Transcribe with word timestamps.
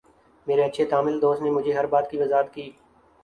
میرے 0.47 0.63
اچھے 0.65 0.85
تامل 0.91 1.21
دوست 1.21 1.41
نے 1.41 1.49
مجھے 1.51 1.73
ہر 1.73 1.85
بات 1.93 2.09
کی 2.11 2.17
وضاحت 2.17 2.53
کی 2.53 2.69